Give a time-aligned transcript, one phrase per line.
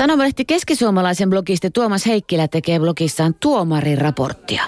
[0.00, 4.62] Sanomalehti keskisuomalaisen blogisti Tuomas Heikkilä tekee blogissaan tuomarin raporttia.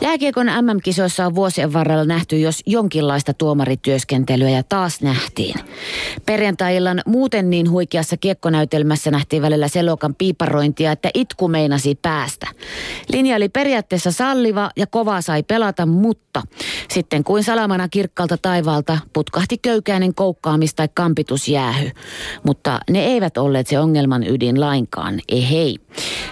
[0.00, 5.54] Jääkiekon MM-kisoissa on vuosien varrella nähty jos jonkinlaista tuomarityöskentelyä ja taas nähtiin.
[6.26, 12.46] Perjantai-illan muuten niin huikeassa kiekkonäytelmässä nähtiin välillä selokan piiparointia, että itku meinasi päästä.
[13.12, 16.42] Linja oli periaatteessa salliva ja kova sai pelata, mutta
[16.90, 21.90] sitten kuin salamana kirkkalta taivaalta putkahti köykäinen koukkaamista tai kampitusjäähy.
[22.42, 25.76] Mutta ne eivät olleet se ongelman ydin lainkaan, ehei.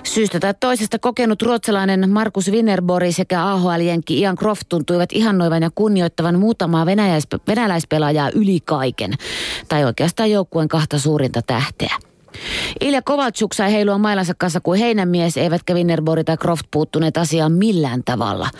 [0.02, 6.38] Syystä tai toisesta kokenut ruotsalainen Markus Winnerborg sekä AHL-jenki Ian Croft tuntuivat ihannoivan ja kunnioittavan
[6.38, 9.12] muutamaa venäläis- venäläispelaajaa yli kaiken.
[9.68, 11.96] Tai oikeastaan joukkueen kahta suurinta tähteä.
[12.80, 18.02] Ilja Kovalchuk sai heilua mailansa kanssa kuin heinämies, eivätkä Winnerborg tai Croft puuttuneet asiaan millään
[18.04, 18.50] tavalla.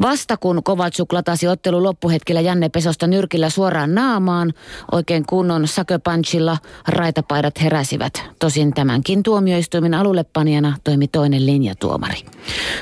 [0.00, 4.52] Vasta kun Kovalchuk latasi ottelun loppuhetkellä Janne Pesosta nyrkillä suoraan naamaan,
[4.92, 8.22] oikein kunnon saköpanchilla raitapaidat heräsivät.
[8.38, 12.18] Tosin tämänkin tuomioistuimen alullepanijana toimi toinen linjatuomari.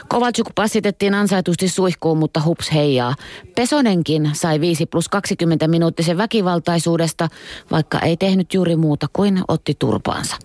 [0.09, 3.15] Kovalchuk passitettiin ansaitusti suihkuun, mutta hups heijaa.
[3.55, 7.29] Pesonenkin sai 5 plus 20 minuuttisen väkivaltaisuudesta,
[7.71, 10.37] vaikka ei tehnyt juuri muuta kuin otti turpaansa.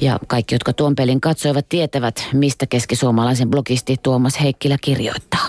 [0.00, 5.46] Ja kaikki, jotka tuon pelin katsoivat, tietävät, mistä keskisuomalaisen blogisti Tuomas Heikkilä kirjoittaa.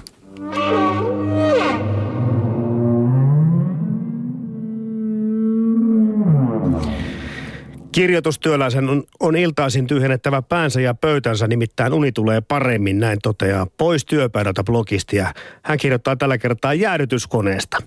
[7.94, 14.06] Kirjoitustyöläisen on, on iltaisin tyhjennettävä päänsä ja pöytänsä, nimittäin uni tulee paremmin, näin toteaa pois
[14.06, 15.18] työpäivältä blogisti.
[15.18, 17.78] Ja hän kirjoittaa tällä kertaa jäädytyskoneesta.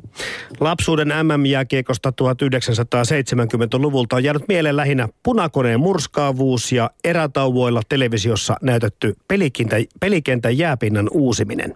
[0.61, 10.59] Lapsuuden MM-jääkiekosta 1970-luvulta on jäänyt mieleen lähinnä punakoneen murskaavuus ja erätauvoilla televisiossa näytetty pelikentän, pelikentän
[10.59, 11.75] jääpinnan uusiminen.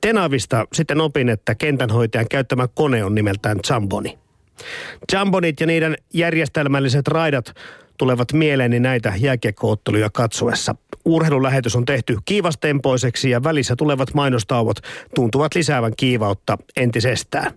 [0.00, 4.25] Tenavista sitten opin, että kentänhoitajan käyttämä kone on nimeltään Zamboni.
[5.12, 7.54] Jambonit ja niiden järjestelmälliset raidat
[7.98, 10.74] tulevat mieleeni näitä jääkiekkootteluja katsoessa.
[11.04, 14.76] Urheilulähetys on tehty kiivastempoiseksi ja välissä tulevat mainostauot
[15.14, 17.52] tuntuvat lisäävän kiivautta entisestään.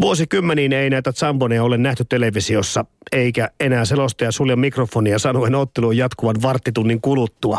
[0.00, 6.36] Vuosikymmeniin ei näitä Zamboneja ole nähty televisiossa, eikä enää selostaja sulje mikrofonia sanoen ottelun jatkuvan
[6.42, 7.58] varttitunnin kuluttua.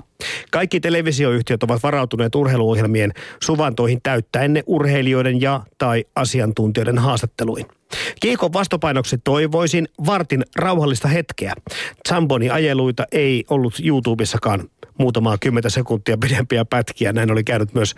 [0.52, 3.14] Kaikki televisioyhtiöt ovat varautuneet urheiluohjelmien
[3.44, 7.66] suvantoihin täyttäen ne urheilijoiden ja tai asiantuntijoiden haastatteluin.
[8.22, 11.54] Kiikon vastopainoksi toivoisin vartin rauhallista hetkeä.
[12.10, 17.14] Zamboni ajeluita ei ollut YouTubessakaan muutamaa kymmentä sekuntia pidempiä pätkiä.
[17.14, 17.96] Näin oli käynyt myös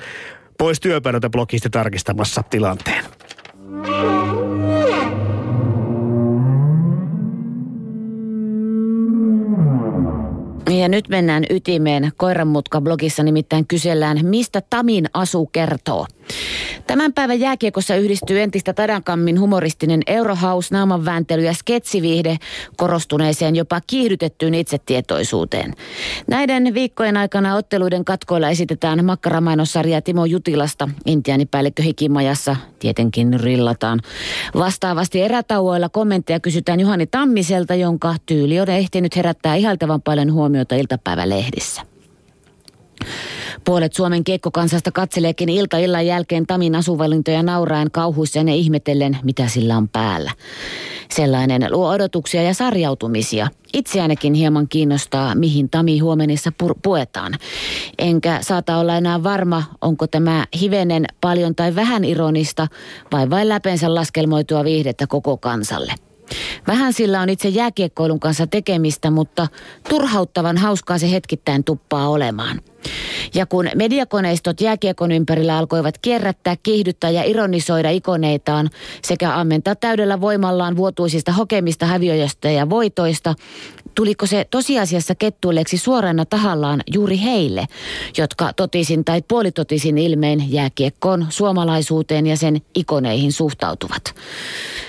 [0.58, 3.06] pois työpäivältä blogisti tarkistamassa tilanteen.
[10.92, 12.12] Nyt mennään ytimeen.
[12.18, 16.06] Koiranmutka-blogissa nimittäin kysellään, mistä Tamin asu kertoo.
[16.88, 22.38] Tämän päivän jääkiekossa yhdistyy entistä tadankammin humoristinen eurohaus, naamanvääntely ja sketsiviihde
[22.78, 25.74] korostuneeseen jopa kiihdytettyyn itsetietoisuuteen.
[26.28, 32.56] Näiden viikkojen aikana otteluiden katkoilla esitetään makkaramainossarjaa Timo Jutilasta intiaanipäällikkö Hikimajassa.
[32.80, 34.00] Tietenkin rillataan.
[34.56, 41.82] Vastaavasti erätauoilla kommentteja kysytään Juhani Tammiselta, jonka tyyli on ehtinyt herättää ihaltavan paljon huomiota iltapäivälehdissä.
[43.66, 49.78] Puolet Suomen kiekkokansasta katseleekin ilta illan jälkeen Tamin asuvalintoja nauraen kauhuissaan ja ihmetellen, mitä sillä
[49.78, 50.32] on päällä.
[51.10, 53.48] Sellainen luo odotuksia ja sarjautumisia.
[53.74, 57.34] Itseäänkin hieman kiinnostaa, mihin Tami huomenissa pu- puetaan.
[58.00, 62.68] Enkä saata olla enää varma, onko tämä hivenen paljon tai vähän ironista
[63.12, 65.94] vai vain läpensä laskelmoitua viihdettä koko kansalle.
[66.68, 69.48] Vähän sillä on itse jääkiekkoilun kanssa tekemistä, mutta
[69.90, 72.62] turhauttavan hauskaa se hetkittäin tuppaa olemaan.
[73.34, 78.70] Ja kun mediakoneistot jääkiekon ympärillä alkoivat kierrättää, kiihdyttää ja ironisoida ikoneitaan
[79.04, 83.36] sekä ammentaa täydellä voimallaan vuotuisista hokemista, häviöistä ja voitoista,
[83.96, 87.66] tuliko se tosiasiassa kettuilleeksi suorana tahallaan juuri heille,
[88.18, 94.16] jotka totisin tai puolitotisin ilmeen jääkiekkoon, suomalaisuuteen ja sen ikoneihin suhtautuvat.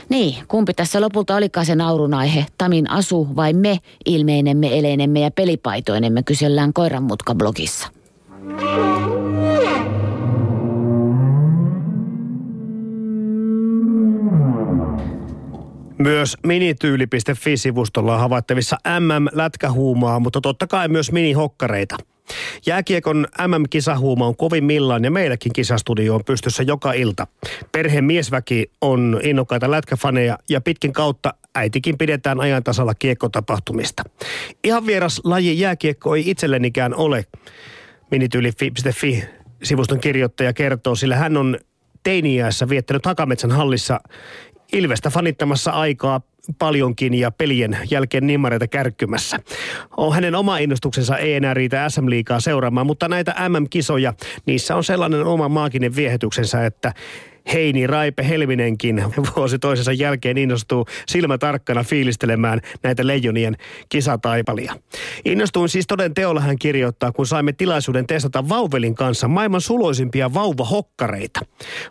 [0.08, 5.30] Niin, kumpi tässä lopulta olikaan se naurun aihe, Tamin asu vai me ilmeinemme, eleinemme ja
[5.30, 7.88] pelipaitoinemme, kysellään Koiranmutka-blogissa.
[15.98, 21.96] Myös minityyli.fi-sivustolla on havaittavissa MM-lätkähuumaa, mutta totta kai myös minihokkareita.
[22.66, 27.26] Jääkiekon MM-kisahuuma on kovin millaan ja meilläkin kisastudio on pystyssä joka ilta.
[27.72, 34.02] Perheen miesväki on innokkaita lätkäfaneja ja pitkin kautta äitikin pidetään ajan tasalla kiekkotapahtumista.
[34.64, 37.26] Ihan vieras laji jääkiekko ei itsellenikään ole,
[38.10, 39.24] minityyli.fi
[39.62, 41.58] sivuston kirjoittaja kertoo, sillä hän on
[42.02, 44.00] teiniässä viettänyt Hakametsän hallissa
[44.72, 46.20] Ilvestä fanittamassa aikaa
[46.58, 49.38] paljonkin ja pelien jälkeen nimmareita kärkkymässä.
[49.96, 54.14] On hänen oma innostuksensa ei enää riitä SM-liikaa seuraamaan, mutta näitä MM-kisoja,
[54.46, 56.92] niissä on sellainen oma maaginen viehätyksensä, että
[57.52, 59.04] Heini Raipe Helminenkin
[59.36, 63.56] vuosi toisensa jälkeen innostuu silmä tarkkana fiilistelemään näitä leijonien
[63.88, 64.74] kisataipalia.
[65.24, 71.40] Innostuin siis toden teolla hän kirjoittaa, kun saimme tilaisuuden testata Vauvelin kanssa maailman suloisimpia vauvahokkareita.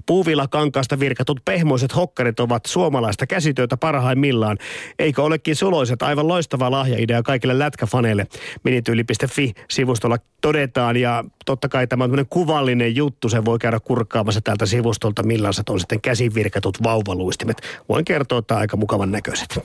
[0.05, 4.57] Puuvilla kankaasta virkatut pehmoiset hokkarit ovat suomalaista käsityötä parhaimmillaan.
[4.99, 8.27] Eikö olekin suloiset aivan loistava lahjaidea kaikille lätkäfaneille?
[8.63, 15.23] Minityyli.fi-sivustolla todetaan ja totta kai tämä on kuvallinen juttu, se voi käydä kurkkaamassa tältä sivustolta,
[15.23, 17.61] millaiset on sitten käsivirkatut vauvaluistimet.
[17.89, 19.59] Voin kertoa, että aika mukavan näköiset.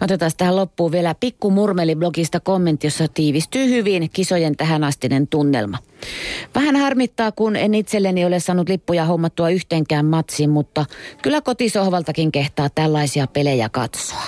[0.00, 5.78] Otetaan tähän loppuun vielä Pikku Murmeli-blogista kommentti, jossa tiivistyy hyvin kisojen tähänastinen tunnelma.
[6.54, 10.84] Vähän harmittaa, kun en itselleni ole saanut lippuja hommattua yhteenkään matsiin, mutta
[11.22, 14.22] kyllä kotisohvaltakin kehtaa tällaisia pelejä katsoa.